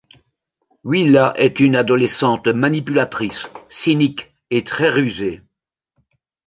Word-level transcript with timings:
Willa 0.83 1.35
est 1.37 1.59
une 1.59 1.75
adolescente 1.75 2.47
manipulatrice, 2.47 3.45
cynique 3.69 4.33
et 4.49 4.63
très 4.63 4.89
rusée. 4.89 5.43